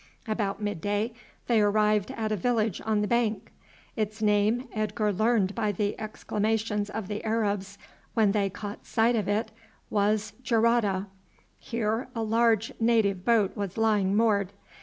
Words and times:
About 0.27 0.59
mid 0.59 0.81
day 0.81 1.13
they 1.45 1.61
arrived 1.61 2.09
at 2.09 2.31
a 2.31 2.35
village 2.35 2.81
on 2.83 3.01
the 3.01 3.07
bank. 3.07 3.51
Its 3.95 4.19
name, 4.19 4.67
Edgar 4.73 5.13
learned 5.13 5.53
by 5.53 5.71
the 5.71 5.93
exclamations 5.99 6.89
of 6.89 7.07
the 7.07 7.23
Arabs 7.23 7.77
when 8.15 8.31
they 8.31 8.49
caught 8.49 8.87
sight 8.87 9.15
of 9.15 9.27
it, 9.27 9.51
was 9.91 10.33
Gerada. 10.41 11.05
Here 11.59 12.07
a 12.15 12.23
large 12.23 12.71
native 12.79 13.23
boat 13.23 13.55
was 13.55 13.77
lying 13.77 14.15
moored. 14.15 14.53